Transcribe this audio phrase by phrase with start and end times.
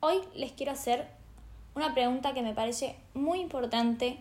[0.00, 1.08] Hoy les quiero hacer
[1.74, 4.18] una pregunta que me parece muy importante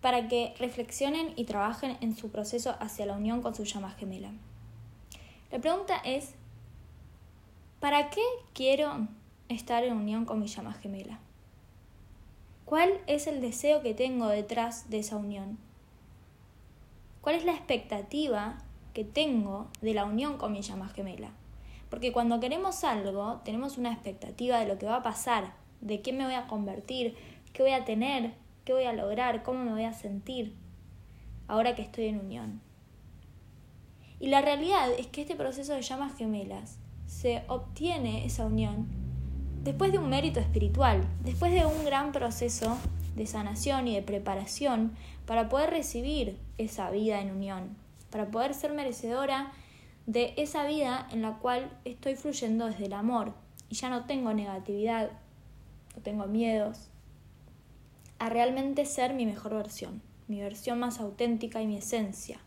[0.00, 4.30] para que reflexionen y trabajen en su proceso hacia la unión con su llama gemela.
[5.50, 6.34] La pregunta es,
[7.80, 8.22] ¿para qué
[8.52, 9.08] quiero
[9.48, 11.18] estar en unión con mi llama gemela?
[12.64, 15.58] ¿Cuál es el deseo que tengo detrás de esa unión?
[17.20, 18.58] ¿Cuál es la expectativa
[18.92, 21.30] que tengo de la unión con mi llama gemela?
[21.94, 26.12] Porque cuando queremos algo, tenemos una expectativa de lo que va a pasar, de qué
[26.12, 27.14] me voy a convertir,
[27.52, 28.32] qué voy a tener,
[28.64, 30.56] qué voy a lograr, cómo me voy a sentir
[31.46, 32.60] ahora que estoy en unión.
[34.18, 38.88] Y la realidad es que este proceso de llamas gemelas se obtiene esa unión
[39.62, 42.76] después de un mérito espiritual, después de un gran proceso
[43.14, 47.76] de sanación y de preparación para poder recibir esa vida en unión,
[48.10, 49.52] para poder ser merecedora
[50.06, 53.34] de esa vida en la cual estoy fluyendo desde el amor
[53.68, 55.10] y ya no tengo negatividad,
[55.96, 56.90] no tengo miedos,
[58.18, 62.38] a realmente ser mi mejor versión, mi versión más auténtica y mi esencia.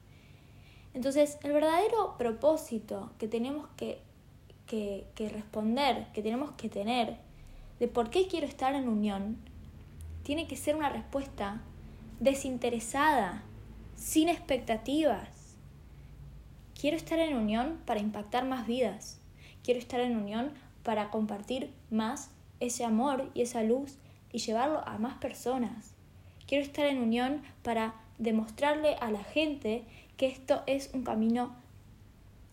[0.94, 4.02] Entonces, el verdadero propósito que tenemos que,
[4.66, 7.18] que, que responder, que tenemos que tener,
[7.80, 9.38] de por qué quiero estar en unión,
[10.24, 11.62] tiene que ser una respuesta
[12.20, 13.44] desinteresada,
[13.96, 15.37] sin expectativas.
[16.80, 19.20] Quiero estar en unión para impactar más vidas.
[19.64, 20.52] Quiero estar en unión
[20.84, 23.98] para compartir más ese amor y esa luz
[24.32, 25.96] y llevarlo a más personas.
[26.46, 29.86] Quiero estar en unión para demostrarle a la gente
[30.18, 31.56] que esto es un camino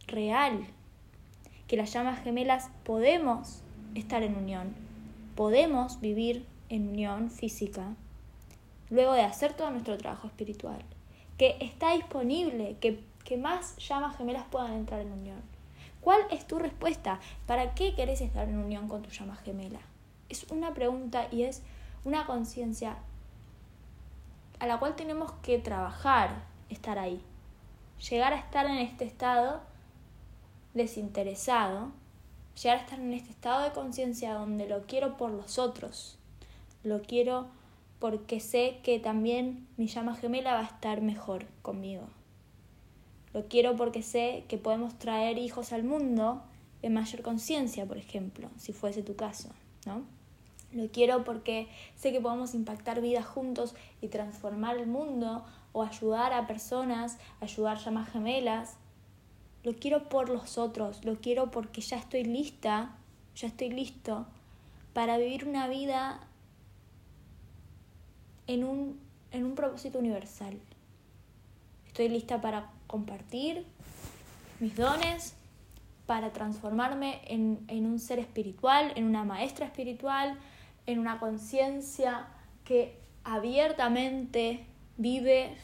[0.06, 0.66] real,
[1.68, 3.62] que las llamas gemelas podemos
[3.94, 4.74] estar en unión,
[5.34, 7.94] podemos vivir en unión física,
[8.90, 10.78] luego de hacer todo nuestro trabajo espiritual,
[11.38, 15.42] que está disponible, que, que más llamas gemelas puedan entrar en unión.
[16.00, 17.20] ¿Cuál es tu respuesta?
[17.46, 19.80] ¿Para qué querés estar en unión con tu llama gemela?
[20.28, 21.62] es una pregunta y es
[22.04, 22.96] una conciencia
[24.58, 27.20] a la cual tenemos que trabajar, estar ahí.
[28.10, 29.60] Llegar a estar en este estado
[30.74, 31.92] desinteresado,
[32.60, 36.18] llegar a estar en este estado de conciencia donde lo quiero por los otros,
[36.82, 37.46] lo quiero
[38.00, 42.04] porque sé que también mi llama gemela va a estar mejor conmigo.
[43.34, 46.42] Lo quiero porque sé que podemos traer hijos al mundo
[46.82, 49.48] en mayor conciencia, por ejemplo, si fuese tu caso,
[49.86, 50.02] ¿no?
[50.72, 56.32] Lo quiero porque sé que podemos impactar vidas juntos y transformar el mundo o ayudar
[56.32, 58.76] a personas, ayudar llamas gemelas.
[59.62, 62.96] Lo quiero por los otros, lo quiero porque ya estoy lista,
[63.34, 64.26] ya estoy listo
[64.92, 66.20] para vivir una vida
[68.46, 69.00] en un,
[69.32, 70.58] en un propósito universal.
[71.86, 73.66] Estoy lista para compartir
[74.60, 75.34] mis dones,
[76.06, 80.38] para transformarme en, en un ser espiritual, en una maestra espiritual,
[80.86, 82.28] en una conciencia
[82.64, 84.64] que abiertamente
[84.96, 85.56] vive,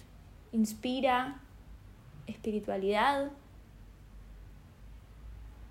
[0.50, 1.41] inspira
[2.26, 3.30] espiritualidad.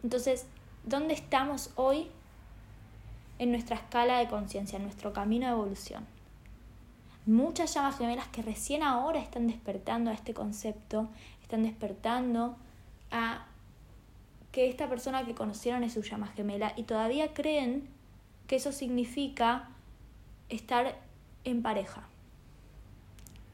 [0.01, 0.45] Entonces,
[0.85, 2.07] ¿dónde estamos hoy
[3.37, 6.18] en nuestra escala de conciencia, en nuestro camino de evolución?
[7.29, 11.09] Muchas llamas gemelas que recién ahora están despertando a este concepto,
[11.43, 12.57] están despertando
[13.11, 13.45] a
[14.51, 17.87] que esta persona que conocieron es su llama gemela y todavía creen
[18.47, 19.69] que eso significa
[20.49, 20.97] estar
[21.43, 22.07] en pareja.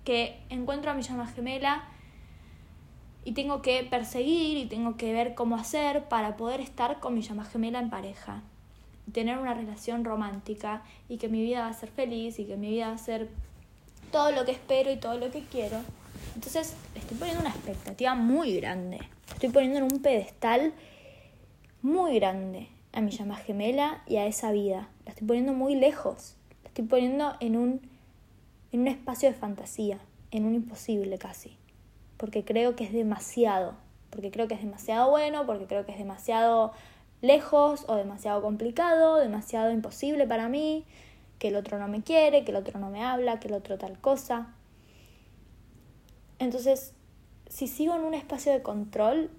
[0.05, 1.83] Que encuentro a mi llama gemela
[3.25, 7.23] y tengo que perseguir y tengo que ver cómo hacer para poder estar con mi
[7.23, 8.41] llama gemela en pareja.
[9.11, 12.69] Tener una relación romántica y que mi vida va a ser feliz y que mi
[12.69, 13.27] vida va a ser
[14.11, 15.77] todo lo que espero y todo lo que quiero.
[16.35, 18.99] Entonces estoy poniendo una expectativa muy grande.
[19.33, 20.73] Estoy poniendo en un pedestal
[21.81, 24.89] muy grande a mi llama gemela y a esa vida.
[25.05, 26.35] La estoy poniendo muy lejos.
[26.63, 27.81] La estoy poniendo en un,
[28.71, 29.99] en un espacio de fantasía,
[30.31, 31.57] en un imposible casi.
[32.17, 33.75] Porque creo que es demasiado.
[34.09, 36.71] Porque creo que es demasiado bueno, porque creo que es demasiado
[37.21, 40.85] lejos o demasiado complicado, demasiado imposible para mí,
[41.39, 43.77] que el otro no me quiere, que el otro no me habla, que el otro
[43.77, 44.53] tal cosa.
[46.39, 46.93] Entonces,
[47.49, 49.29] si sigo en un espacio de control,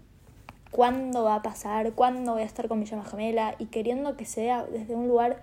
[0.70, 4.24] cuándo va a pasar, cuándo voy a estar con mi llama gemela y queriendo que
[4.24, 5.42] sea desde un lugar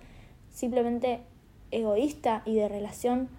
[0.53, 1.21] simplemente
[1.71, 3.29] egoísta y de relación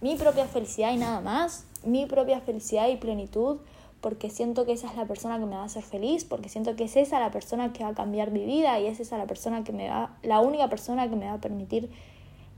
[0.00, 3.58] mi propia felicidad y nada más, mi propia felicidad y plenitud,
[4.02, 6.76] porque siento que esa es la persona que me va a hacer feliz, porque siento
[6.76, 9.26] que es esa la persona que va a cambiar mi vida y es esa la
[9.26, 11.88] persona que me va, la única persona que me va a permitir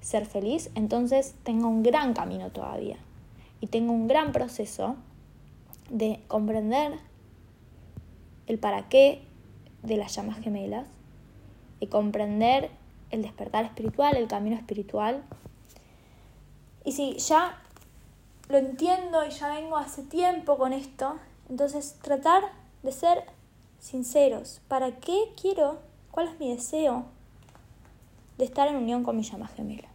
[0.00, 2.96] ser feliz, entonces tengo un gran camino todavía
[3.60, 4.96] y tengo un gran proceso
[5.90, 6.98] de comprender
[8.46, 9.22] el para qué
[9.82, 10.86] de las llamas gemelas
[11.80, 12.70] y comprender
[13.10, 15.22] el despertar espiritual, el camino espiritual.
[16.84, 17.60] Y si ya
[18.48, 21.16] lo entiendo y ya vengo hace tiempo con esto,
[21.48, 22.44] entonces tratar
[22.82, 23.24] de ser
[23.80, 24.60] sinceros.
[24.68, 25.78] ¿Para qué quiero?
[26.10, 27.04] ¿Cuál es mi deseo
[28.38, 29.88] de estar en unión con mi llama gemela?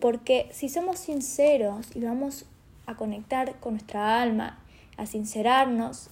[0.00, 2.46] Porque si somos sinceros y vamos
[2.86, 4.58] a conectar con nuestra alma,
[4.96, 6.10] a sincerarnos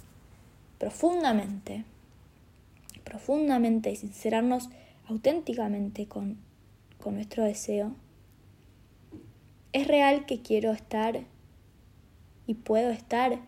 [0.79, 1.85] profundamente,
[3.05, 4.71] profundamente y sincerarnos
[5.09, 6.39] auténticamente con,
[7.03, 7.93] con nuestro deseo,
[9.73, 11.21] es real que quiero estar
[12.47, 13.39] y puedo estar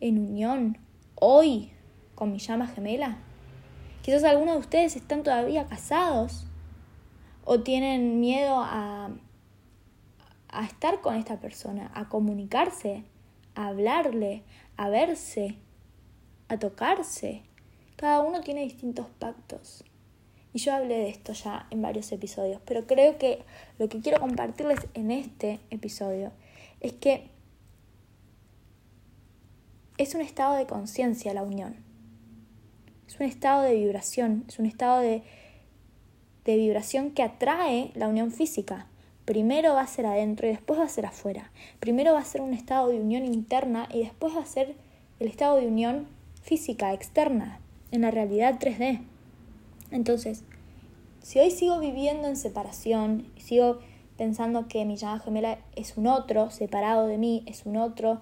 [0.00, 0.78] en unión
[1.14, 1.70] hoy
[2.14, 3.18] con mi llama gemela.
[4.02, 6.45] Quizás algunos de ustedes están todavía casados
[7.46, 9.08] o tienen miedo a,
[10.48, 13.04] a estar con esta persona, a comunicarse,
[13.54, 14.42] a hablarle,
[14.76, 15.54] a verse,
[16.48, 17.42] a tocarse.
[17.94, 19.84] Cada uno tiene distintos pactos.
[20.52, 23.44] Y yo hablé de esto ya en varios episodios, pero creo que
[23.78, 26.32] lo que quiero compartirles en este episodio
[26.80, 27.30] es que
[29.98, 31.76] es un estado de conciencia la unión.
[33.06, 35.22] Es un estado de vibración, es un estado de,
[36.46, 38.86] de vibración que atrae la unión física.
[39.24, 41.50] Primero va a ser adentro y después va a ser afuera.
[41.80, 44.76] Primero va a ser un estado de unión interna y después va a ser
[45.18, 46.06] el estado de unión
[46.42, 47.58] física, externa,
[47.90, 49.00] en la realidad 3D.
[49.90, 50.44] Entonces,
[51.20, 53.80] si hoy sigo viviendo en separación, sigo
[54.16, 58.20] pensando que mi llama gemela es un otro, separado de mí, es un otro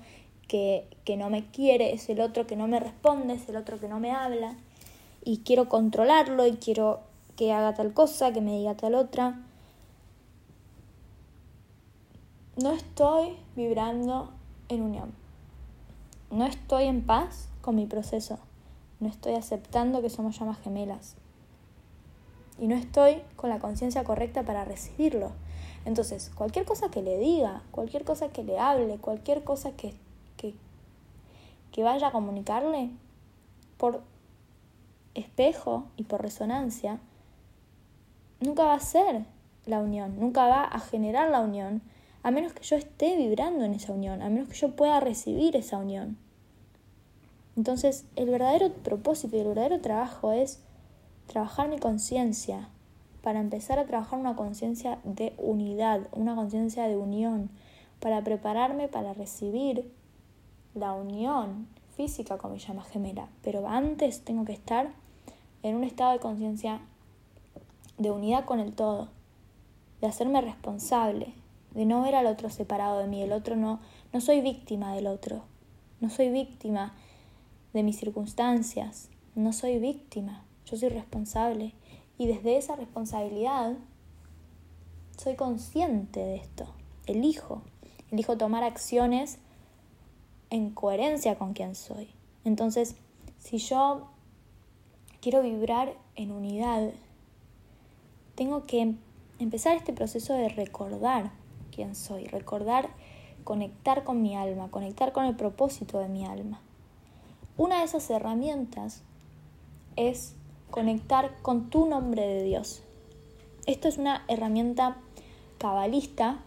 [0.48, 3.78] que, que no me quiere, es el otro que no me responde, es el otro
[3.78, 4.56] que no me habla,
[5.22, 7.00] y quiero controlarlo y quiero
[7.36, 9.40] que haga tal cosa, que me diga tal otra,
[12.56, 14.30] no estoy vibrando
[14.68, 15.12] en unión.
[16.30, 18.38] No estoy en paz con mi proceso.
[19.00, 21.16] No estoy aceptando que somos llamas gemelas
[22.58, 25.32] y no estoy con la conciencia correcta para recibirlo.
[25.84, 29.94] Entonces, cualquier cosa que le diga, cualquier cosa que le hable, cualquier cosa que,
[30.36, 30.54] que,
[31.72, 32.90] que vaya a comunicarle,
[33.76, 34.02] por
[35.14, 37.00] espejo y por resonancia,
[38.44, 39.24] nunca va a ser
[39.66, 41.82] la unión, nunca va a generar la unión,
[42.22, 45.56] a menos que yo esté vibrando en esa unión, a menos que yo pueda recibir
[45.56, 46.16] esa unión.
[47.56, 50.60] Entonces, el verdadero propósito y el verdadero trabajo es
[51.26, 52.68] trabajar mi conciencia,
[53.22, 57.48] para empezar a trabajar una conciencia de unidad, una conciencia de unión,
[57.98, 59.90] para prepararme para recibir
[60.74, 63.28] la unión física con mi llama gemela.
[63.42, 64.90] Pero antes tengo que estar
[65.62, 66.80] en un estado de conciencia
[67.98, 69.08] de unidad con el todo,
[70.00, 71.34] de hacerme responsable,
[71.72, 73.80] de no ver al otro separado de mí, el otro no,
[74.12, 75.42] no soy víctima del otro,
[76.00, 76.94] no soy víctima
[77.72, 81.72] de mis circunstancias, no soy víctima, yo soy responsable
[82.18, 83.74] y desde esa responsabilidad
[85.16, 86.66] soy consciente de esto,
[87.06, 87.62] elijo,
[88.10, 89.38] elijo tomar acciones
[90.50, 92.08] en coherencia con quien soy.
[92.44, 92.96] Entonces,
[93.38, 94.08] si yo
[95.20, 96.92] quiero vibrar en unidad,
[98.34, 98.94] tengo que
[99.38, 101.30] empezar este proceso de recordar
[101.74, 102.90] quién soy, recordar,
[103.44, 106.60] conectar con mi alma, conectar con el propósito de mi alma.
[107.56, 109.02] Una de esas herramientas
[109.96, 110.34] es
[110.70, 112.82] conectar con tu nombre de Dios.
[113.66, 114.96] Esto es una herramienta
[115.58, 116.40] cabalista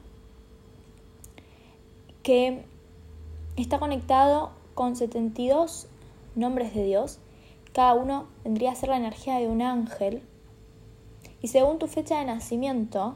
[2.24, 2.66] que
[3.56, 5.88] está conectado con 72
[6.36, 7.20] nombres de Dios.
[7.74, 10.22] Cada uno vendría a ser la energía de un ángel.
[11.42, 13.16] Y según tu fecha de nacimiento,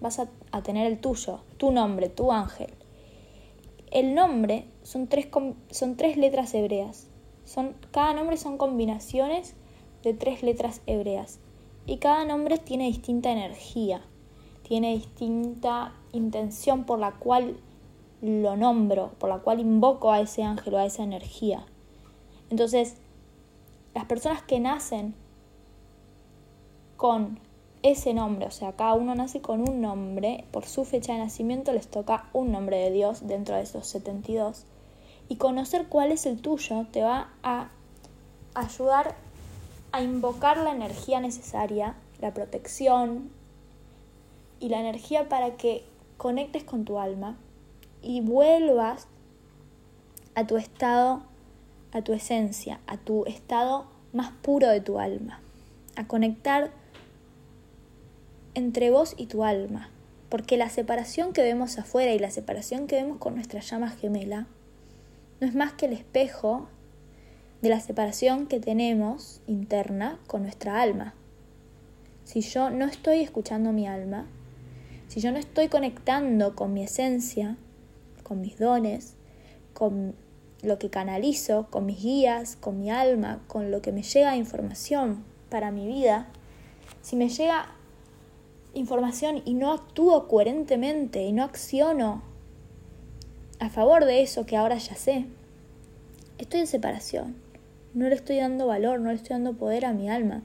[0.00, 0.28] vas a,
[0.62, 2.72] tener el tuyo, tu nombre, tu ángel.
[3.90, 5.28] El nombre son tres,
[5.70, 7.08] son tres letras hebreas.
[7.44, 9.54] Son, cada nombre son combinaciones
[10.02, 11.40] de tres letras hebreas
[11.86, 14.02] y cada nombre tiene distinta energía,
[14.62, 17.56] tiene distinta intención por la cual
[18.22, 21.64] lo nombro, por la cual invoco a ese ángel o a esa energía.
[22.50, 22.96] Entonces,
[23.94, 25.14] las personas que nacen
[26.96, 27.40] con
[27.82, 31.72] ese nombre, o sea, cada uno nace con un nombre, por su fecha de nacimiento
[31.72, 34.64] les toca un nombre de Dios dentro de esos 72.
[35.28, 37.70] Y conocer cuál es el tuyo te va a
[38.54, 39.14] ayudar
[39.92, 43.30] a invocar la energía necesaria, la protección
[44.58, 45.84] y la energía para que
[46.16, 47.36] conectes con tu alma
[48.02, 49.06] y vuelvas
[50.34, 51.22] a tu estado,
[51.92, 55.40] a tu esencia, a tu estado más puro de tu alma,
[55.96, 56.70] a conectar
[58.54, 59.90] entre vos y tu alma,
[60.28, 64.46] porque la separación que vemos afuera y la separación que vemos con nuestra llama gemela
[65.40, 66.68] no es más que el espejo
[67.62, 71.14] de la separación que tenemos interna con nuestra alma.
[72.24, 74.26] si yo no estoy escuchando mi alma,
[75.08, 77.56] si yo no estoy conectando con mi esencia,
[78.22, 79.14] con mis dones,
[79.74, 80.14] con
[80.62, 84.36] lo que canalizo, con mis guías, con mi alma, con lo que me llega de
[84.36, 86.28] información para mi vida,
[87.02, 87.74] si me llega
[88.74, 92.22] información y no actúo coherentemente y no acciono
[93.58, 95.26] a favor de eso que ahora ya sé,
[96.38, 97.36] estoy en separación.
[97.92, 100.42] No le estoy dando valor, no le estoy dando poder a mi alma.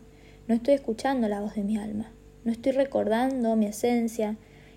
[0.48, 2.12] No estoy escuchando la voz de mi alma.
[2.44, 4.36] No estoy recordando mi esencia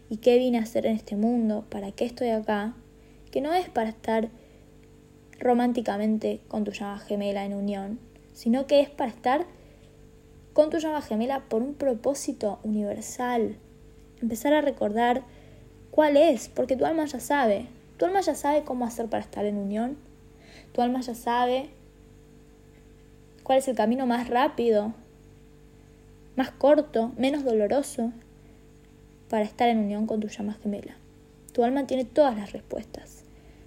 [0.08, 2.74] y qué vine a hacer en este mundo, para qué estoy acá.
[3.30, 4.28] Que no es para estar
[5.40, 7.98] románticamente con tu llama gemela en unión,
[8.32, 9.46] sino que es para estar
[10.58, 13.54] con tu llama gemela por un propósito universal.
[14.20, 15.22] Empezar a recordar
[15.92, 17.68] cuál es, porque tu alma ya sabe.
[17.96, 19.96] Tu alma ya sabe cómo hacer para estar en unión.
[20.72, 21.70] Tu alma ya sabe
[23.44, 24.94] cuál es el camino más rápido,
[26.34, 28.10] más corto, menos doloroso
[29.30, 30.96] para estar en unión con tu llama gemela.
[31.52, 33.22] Tu alma tiene todas las respuestas.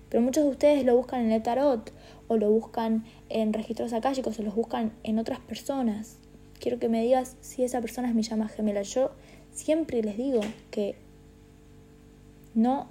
[0.09, 1.93] Pero muchos de ustedes lo buscan en el tarot
[2.27, 6.17] o lo buscan en registros akáshicos o los buscan en otras personas.
[6.61, 8.83] Quiero que me digas si esa persona es mi llama gemela.
[8.83, 9.09] Yo
[9.51, 10.95] siempre les digo que
[12.53, 12.87] no,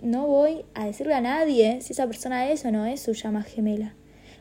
[0.00, 3.42] no voy a decirle a nadie si esa persona es o no es su llama
[3.42, 3.94] gemela.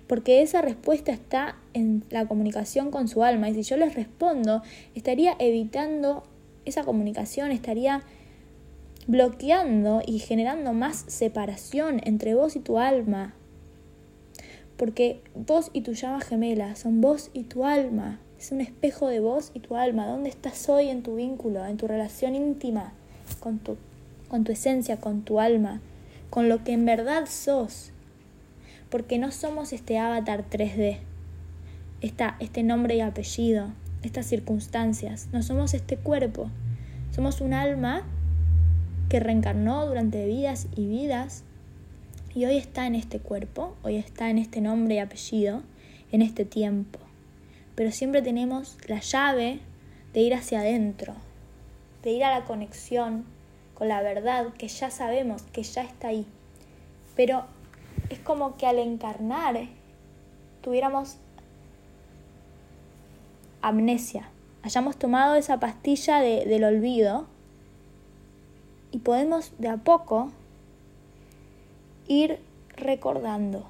[0.06, 3.50] Porque esa respuesta está en la comunicación con su alma.
[3.50, 4.62] Y si yo les respondo,
[4.94, 6.22] estaría evitando
[6.66, 8.04] esa comunicación, estaría
[9.08, 13.34] bloqueando y generando más separación entre vos y tu alma.
[14.78, 18.20] Porque vos y tu llama gemela son vos y tu alma.
[18.40, 20.06] Es un espejo de vos y tu alma.
[20.06, 22.94] ¿Dónde estás hoy en tu vínculo, en tu relación íntima
[23.40, 23.78] con tu,
[24.28, 25.82] con tu esencia, con tu alma,
[26.30, 27.92] con lo que en verdad sos?
[28.92, 31.00] Porque no somos este avatar 3D,
[32.02, 33.70] esta, este nombre y apellido,
[34.04, 35.30] estas circunstancias.
[35.32, 36.52] No somos este cuerpo.
[37.10, 38.04] Somos un alma
[39.10, 41.44] que reencarnó durante vidas y vidas
[42.36, 45.64] y hoy está en este cuerpo, hoy está en este nombre y apellido,
[46.12, 47.07] en este tiempo.
[47.78, 49.60] Pero siempre tenemos la llave
[50.12, 51.14] de ir hacia adentro,
[52.02, 53.24] de ir a la conexión
[53.76, 56.26] con la verdad que ya sabemos, que ya está ahí.
[57.16, 57.46] Pero
[58.10, 59.68] es como que al encarnar
[60.64, 61.18] tuviéramos
[63.62, 64.28] amnesia,
[64.64, 67.28] hayamos tomado esa pastilla del olvido
[68.92, 70.32] y podemos de a poco
[72.08, 72.40] ir
[72.76, 73.68] recordando.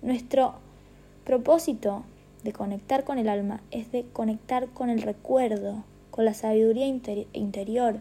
[0.00, 0.54] Nuestro
[1.24, 2.04] propósito
[2.44, 8.00] de conectar con el alma es de conectar con el recuerdo, con la sabiduría interior.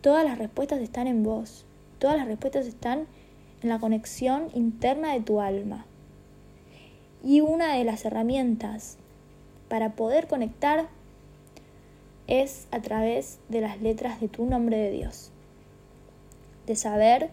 [0.00, 1.64] Todas las respuestas están en vos,
[1.98, 3.06] todas las respuestas están
[3.62, 5.84] en la conexión interna de tu alma.
[7.22, 8.96] Y una de las herramientas
[9.68, 10.88] para poder conectar
[12.26, 15.30] es a través de las letras de tu nombre de Dios.
[16.66, 17.30] De saber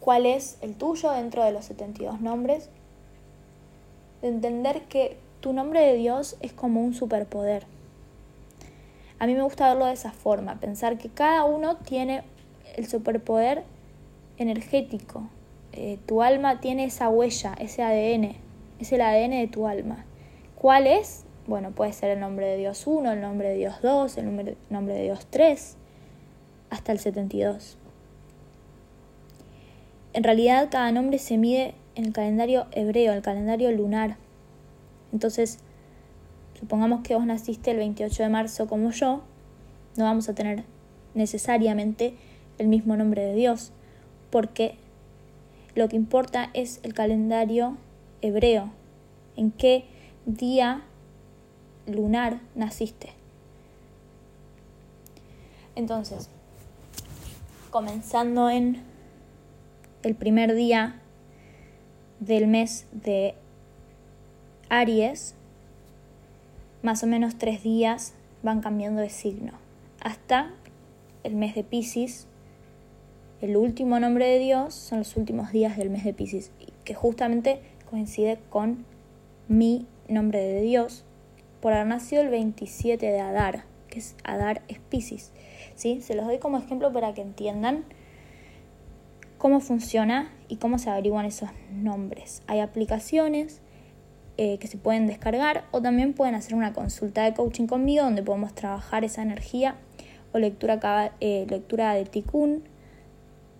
[0.00, 2.70] cuál es el tuyo dentro de los 72 nombres.
[4.22, 7.66] De entender que tu nombre de Dios es como un superpoder.
[9.18, 12.22] A mí me gusta verlo de esa forma, pensar que cada uno tiene
[12.76, 13.64] el superpoder
[14.36, 15.28] energético.
[15.72, 18.36] Eh, tu alma tiene esa huella, ese ADN,
[18.78, 20.04] es el ADN de tu alma.
[20.56, 21.24] ¿Cuál es?
[21.46, 24.94] Bueno, puede ser el nombre de Dios 1, el nombre de Dios 2, el nombre
[24.94, 25.76] de Dios 3,
[26.70, 27.78] hasta el 72.
[30.12, 34.18] En realidad cada nombre se mide en el calendario hebreo, el calendario lunar.
[35.12, 35.58] Entonces,
[36.56, 39.22] supongamos que vos naciste el 28 de marzo como yo,
[39.96, 40.62] no vamos a tener
[41.14, 42.14] necesariamente
[42.58, 43.72] el mismo nombre de Dios,
[44.30, 44.76] porque
[45.74, 47.76] lo que importa es el calendario
[48.22, 48.70] hebreo,
[49.36, 49.84] en qué
[50.24, 50.82] día
[51.88, 53.10] lunar naciste.
[55.74, 56.30] Entonces,
[57.72, 58.84] comenzando en
[60.04, 61.00] el primer día
[62.20, 63.34] del mes de
[64.68, 65.34] Aries,
[66.82, 69.52] más o menos tres días van cambiando de signo,
[70.00, 70.50] hasta
[71.24, 72.26] el mes de Pisces,
[73.40, 76.50] el último nombre de Dios son los últimos días del mes de Pisces,
[76.84, 78.84] que justamente coincide con
[79.46, 81.04] mi nombre de Dios,
[81.60, 85.32] por haber nacido el 27 de Adar, que es Adar es Pisces.
[85.74, 86.00] ¿sí?
[86.02, 87.84] Se los doy como ejemplo para que entiendan
[89.38, 92.42] cómo funciona y cómo se averiguan esos nombres.
[92.46, 93.60] Hay aplicaciones
[94.36, 98.22] eh, que se pueden descargar o también pueden hacer una consulta de coaching conmigo donde
[98.22, 99.76] podemos trabajar esa energía
[100.32, 102.62] o lectura, eh, lectura de Tikkun,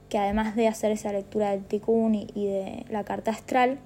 [0.08, 3.78] que además de hacer esa lectura del y, y de la carta astral,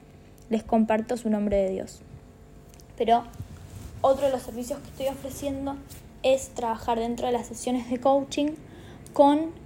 [0.50, 2.02] les comparto su nombre de Dios.
[2.96, 3.24] Pero
[4.00, 5.76] otro de los servicios que estoy ofreciendo
[6.22, 8.50] es trabajar dentro de las sesiones de coaching
[9.12, 9.61] con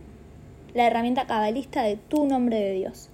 [0.76, 3.08] la herramienta cabalista de tu nombre de Dios,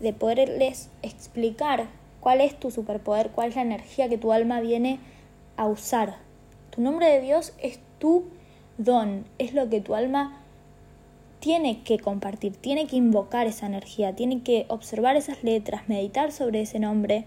[0.00, 1.86] de poderles explicar
[2.18, 4.98] cuál es tu superpoder, cuál es la energía que tu alma viene
[5.56, 6.16] a usar.
[6.70, 8.24] Tu nombre de Dios es tu
[8.78, 10.40] don, es lo que tu alma
[11.38, 16.62] tiene que compartir, tiene que invocar esa energía, tiene que observar esas letras, meditar sobre
[16.62, 17.26] ese nombre,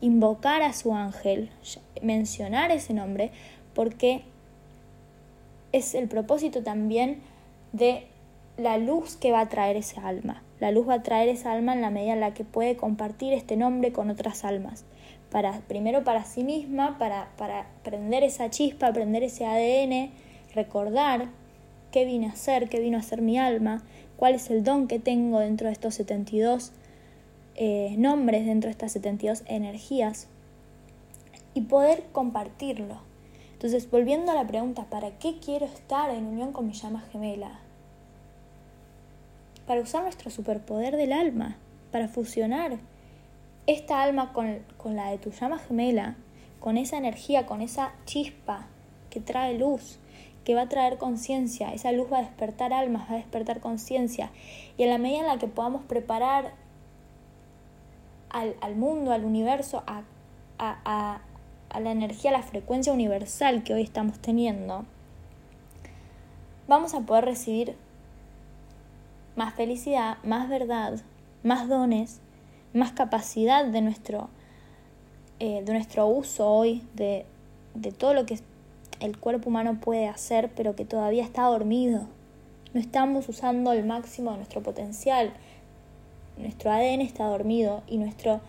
[0.00, 1.50] invocar a su ángel,
[2.00, 3.32] mencionar ese nombre,
[3.74, 4.22] porque
[5.72, 7.20] es el propósito también
[7.72, 8.06] de
[8.56, 10.42] la luz que va a traer esa alma.
[10.60, 13.32] La luz va a traer esa alma en la medida en la que puede compartir
[13.32, 14.84] este nombre con otras almas.
[15.30, 20.10] Para, primero para sí misma, para, para prender esa chispa, prender ese ADN,
[20.54, 21.28] recordar
[21.90, 23.82] qué vine a hacer, qué vino a ser mi alma,
[24.16, 26.72] cuál es el don que tengo dentro de estos 72
[27.56, 30.28] eh, nombres, dentro de estas 72 energías
[31.52, 33.00] y poder compartirlo.
[33.52, 37.60] Entonces, volviendo a la pregunta, ¿para qué quiero estar en unión con mi llama gemela?
[39.66, 41.56] Para usar nuestro superpoder del alma,
[41.90, 42.78] para fusionar
[43.66, 44.60] esta alma con,
[44.94, 46.16] la de tu llama gemela,
[46.60, 48.66] con esa energía, con esa chispa
[49.10, 49.98] que trae luz,
[50.44, 54.30] que va a traer conciencia, esa luz va a despertar almas, va a despertar conciencia.
[54.78, 56.52] Y en la medida en la que podamos preparar
[58.30, 60.02] al, mundo, al universo, a,
[60.58, 64.84] a la energía, a la frecuencia universal que hoy estamos teniendo,
[66.68, 67.76] vamos a poder recibir
[69.36, 71.00] más felicidad, más verdad,
[71.42, 72.20] más dones,
[72.72, 74.28] más capacidad de nuestro,
[75.38, 77.26] eh, de nuestro uso hoy, de,
[77.74, 78.38] de todo lo que
[79.00, 82.06] el cuerpo humano puede hacer, pero que todavía está dormido.
[82.72, 85.32] No estamos usando el máximo de nuestro potencial.
[86.38, 88.40] Nuestro ADN está dormido y nuestro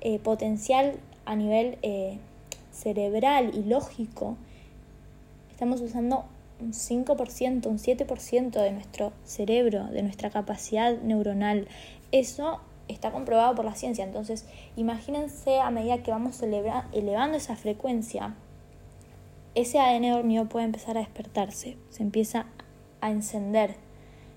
[0.00, 0.94] eh, potencial
[1.24, 2.18] a nivel eh,
[2.72, 4.36] cerebral y lógico
[5.50, 6.24] estamos usando
[6.60, 11.68] un 5%, un 7% de nuestro cerebro, de nuestra capacidad neuronal.
[12.12, 14.04] Eso está comprobado por la ciencia.
[14.04, 14.46] Entonces,
[14.76, 18.34] imagínense a medida que vamos elevando esa frecuencia,
[19.54, 22.46] ese ADN dormido puede empezar a despertarse, se empieza
[23.00, 23.74] a encender,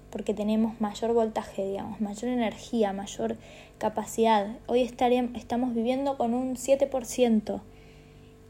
[0.09, 3.37] porque tenemos mayor voltaje, digamos, mayor energía, mayor
[3.77, 4.47] capacidad.
[4.67, 7.61] Hoy estamos viviendo con un 7%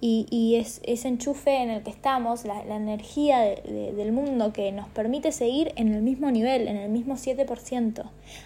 [0.05, 5.31] y, es ese enchufe en el que estamos, la, energía del mundo que nos permite
[5.31, 8.03] seguir en el mismo nivel, en el mismo 7%.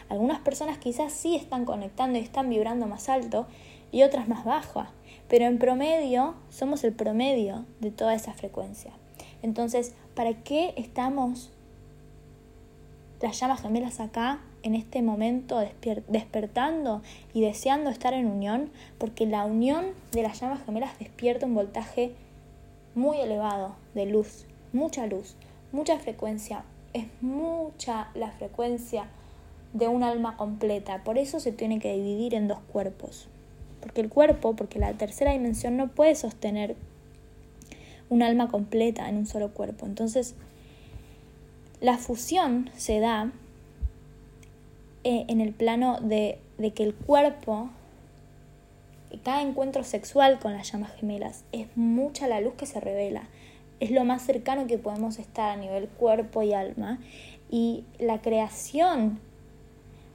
[0.08, 3.48] Algunas personas quizás sí están conectando y están vibrando más alto
[3.91, 4.89] y otras más bajas,
[5.28, 8.91] pero en promedio somos el promedio de toda esa frecuencia.
[9.41, 11.50] Entonces, ¿para qué estamos
[13.20, 15.60] las llamas gemelas acá en este momento
[16.08, 17.02] despertando
[17.34, 22.14] y deseando estar en unión, porque la unión de las llamas gemelas despierta un voltaje
[22.96, 25.36] muy elevado de luz, mucha luz,
[25.72, 29.08] mucha frecuencia, es mucha la frecuencia
[29.74, 33.28] de un alma completa, por eso se tiene que dividir en dos cuerpos,
[33.82, 36.76] porque el cuerpo, porque la tercera dimensión no puede sostener
[38.10, 40.36] un alma completa en un solo cuerpo, entonces
[41.80, 43.32] la fusión se da
[45.10, 46.38] eh, en el plano de,
[46.76, 47.70] que el cuerpo,
[49.24, 53.30] cada encuentro sexual con las llamas gemelas, es mucha la luz que se revela.
[53.80, 57.00] Es lo más cercano que podemos estar a nivel cuerpo y alma.
[57.50, 59.22] Y la creación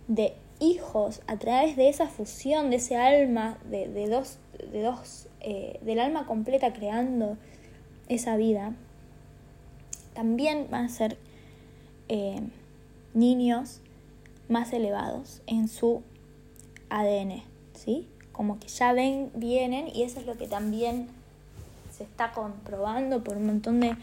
[0.09, 4.37] de hijos a través de esa fusión, de ese alma, de, dos,
[4.73, 7.39] de dos eh, del alma completa creando
[8.11, 8.75] esa vida,
[10.13, 11.17] también van a ser
[12.11, 12.43] eh,
[13.15, 13.81] niños
[14.53, 16.03] más elevados en su
[16.91, 17.43] ADN,
[17.75, 18.07] ¿sí?
[18.33, 21.09] Como que ya ven, vienen y eso es lo que también
[21.91, 23.97] se está comprobando por un montón de,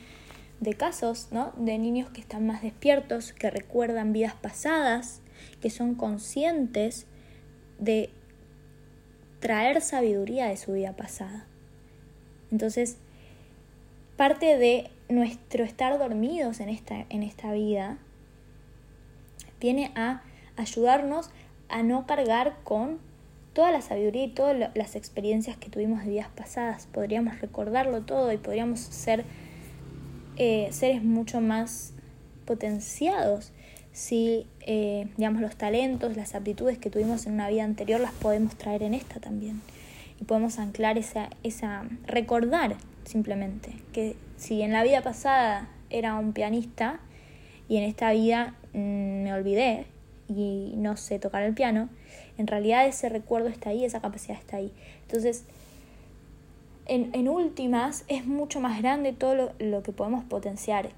[0.59, 1.53] de casos, ¿no?
[1.57, 5.21] De niños que están más despiertos, que recuerdan vidas pasadas,
[5.61, 7.05] que son conscientes
[7.77, 8.09] de
[9.39, 11.45] traer sabiduría de su vida pasada.
[12.51, 12.97] Entonces,
[14.17, 17.97] parte de nuestro estar dormidos en esta, en esta vida
[19.59, 20.23] viene a
[20.59, 21.29] ayudarnos
[21.69, 22.99] a no cargar con
[23.53, 26.87] toda la sabiduría y todas las experiencias que tuvimos de vidas pasadas.
[26.87, 29.25] Podríamos recordarlo todo y podríamos ser
[30.37, 31.93] eh, seres mucho más
[32.45, 33.51] potenciados
[33.91, 38.55] si, eh, digamos, los talentos, las aptitudes que tuvimos en una vida anterior las podemos
[38.55, 39.61] traer en esta también.
[40.21, 46.33] Y podemos anclar esa, esa, recordar simplemente que si en la vida pasada era un
[46.33, 46.99] pianista
[47.67, 49.85] y en esta vida mm, me olvidé
[50.29, 51.89] y no sé tocar el piano,
[52.37, 54.71] en realidad ese recuerdo está ahí, esa capacidad está ahí.
[55.01, 55.43] Entonces,
[56.85, 60.89] en, últimas es mucho más grande todo lo, lo que podemos potenciar.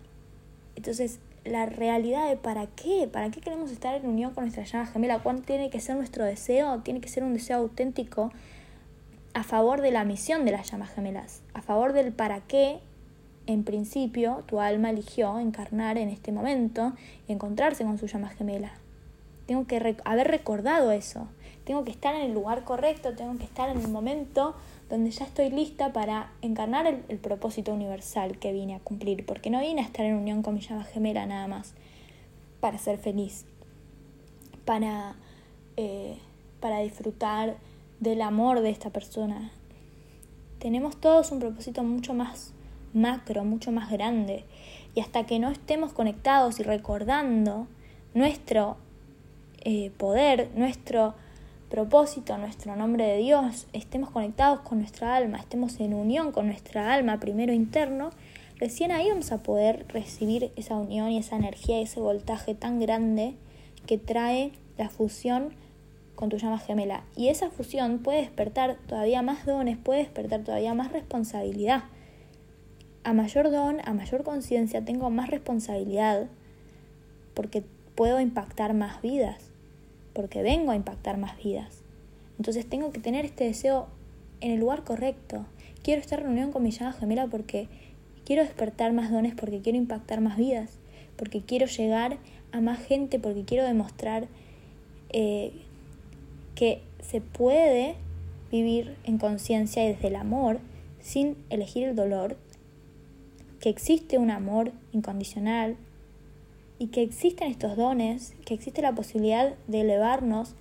[0.76, 4.86] Entonces, la realidad de para qué, para qué queremos estar en unión con nuestra llama
[4.86, 8.32] gemela, cuánto tiene que ser nuestro deseo, tiene que ser un deseo auténtico
[9.34, 12.80] a favor de la misión de las llamas gemelas, a favor del para qué,
[13.48, 16.94] en principio, tu alma eligió encarnar en este momento
[17.28, 18.74] y encontrarse con su llama gemela.
[19.45, 21.27] Tengo que haber recordado eso,
[21.65, 24.56] tengo que estar en el lugar correcto, tengo que estar en el momento
[24.89, 29.60] donde ya estoy lista para encarnar el, propósito universal que vine a cumplir, porque no
[29.60, 31.73] vine a estar en unión con mi llama gemela nada más,
[32.60, 33.45] para ser feliz,
[34.65, 35.15] para,
[35.77, 36.17] eh,
[36.60, 37.56] para disfrutar
[37.99, 39.51] del amor de esta persona.
[40.60, 42.54] Tenemos todos un propósito mucho más
[42.93, 44.43] macro, mucho más grande,
[44.93, 47.67] y hasta que no estemos conectados y recordando
[48.13, 48.77] nuestro
[49.63, 51.13] eh, poder, nuestro
[51.69, 56.91] propósito, nuestro nombre de Dios, estemos conectados con nuestra alma, estemos en unión con nuestra
[56.91, 58.10] alma primero interno,
[58.60, 62.80] recién ahí vamos a poder recibir esa unión y esa energía y ese voltaje tan
[62.80, 63.36] grande
[63.86, 65.54] que trae la fusión
[66.15, 67.04] con tu llama gemela.
[67.15, 71.84] Y esa fusión puede despertar todavía más dones, puede despertar todavía más responsabilidad.
[73.04, 76.28] A mayor don, a mayor conciencia, tengo más responsabilidad
[77.36, 77.63] porque
[77.95, 79.51] puedo impactar más vidas
[80.13, 81.82] porque vengo a impactar más vidas.
[82.38, 83.88] Entonces tengo que tener este deseo
[84.39, 85.45] en el lugar correcto.
[85.84, 87.67] Quiero estar en unión con mi llama gemela porque
[88.26, 90.78] quiero despertar más dones, porque quiero impactar más vidas,
[91.17, 92.17] porque quiero llegar
[92.52, 94.28] a más gente, porque quiero demostrar
[95.10, 95.54] eh,
[96.56, 97.95] que se puede
[98.52, 100.60] vivir en conciencia y desde el amor
[101.00, 102.38] sin elegir el dolor,
[103.60, 105.78] que existe un amor incondicional,
[106.82, 110.56] y que existen estos dones, que existe la posibilidad de elevarnos,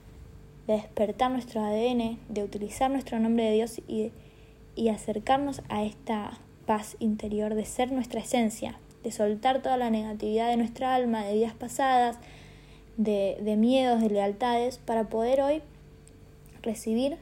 [0.66, 4.12] de despertar nuestro ADN, de utilizar nuestro nombre de Dios y,
[4.76, 6.32] y acercarnos a esta
[6.66, 11.32] paz interior, de ser nuestra esencia, de soltar toda la negatividad de nuestra alma, de
[11.32, 12.18] vidas pasadas,
[12.98, 15.62] de, de miedos, de lealtades, para poder hoy
[16.60, 17.16] recibir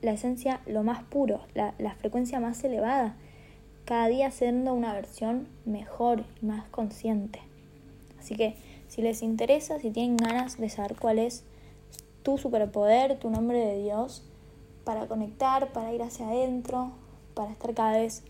[0.00, 3.16] la esencia lo más puro, la, la frecuencia más elevada,
[3.84, 7.42] cada día siendo una versión mejor y más consciente.
[8.24, 8.54] Así que
[8.88, 11.44] si les interesa, si tienen ganas de saber cuál es
[12.22, 14.22] tu superpoder, tu nombre de Dios,
[14.82, 16.92] para conectar, para ir hacia adentro,
[17.34, 18.22] para estar cada vez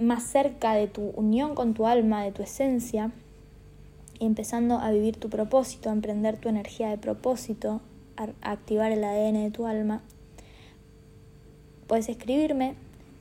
[0.00, 3.12] más cerca de tu unión con tu alma, de tu esencia,
[4.18, 7.82] y empezando a vivir tu propósito, a emprender tu energía de propósito,
[8.16, 10.00] a activar el ADN de tu alma,
[11.86, 12.74] puedes escribirme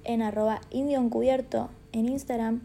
[0.06, 2.62] en arroba indio encubierto en Instagram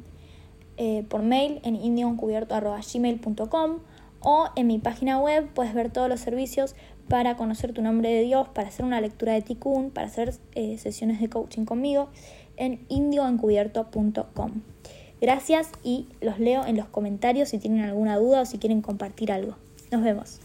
[0.76, 3.78] eh, por mail en indioencubierto.gmail.com
[4.20, 6.74] o en mi página web puedes ver todos los servicios
[7.08, 10.78] para conocer tu nombre de Dios, para hacer una lectura de Tikkun, para hacer eh,
[10.78, 12.08] sesiones de coaching conmigo
[12.56, 14.62] en indioencubierto.com.
[15.20, 19.30] Gracias y los leo en los comentarios si tienen alguna duda o si quieren compartir
[19.30, 19.56] algo.
[19.90, 20.41] Nos vemos.